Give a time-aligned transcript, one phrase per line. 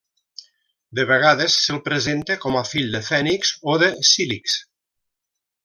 [0.99, 4.57] De vegades se'l presenta com a fill de Fènix o de Cílix.